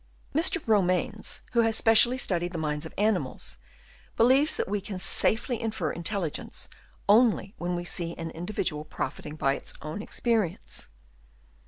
[0.33, 0.59] Mr.
[0.67, 3.57] Romanes, who has specially studied the minds of animals,
[4.17, 6.67] believes that we can safely infer intelligence,
[7.07, 10.87] only when we see an individual profiting by its own experience.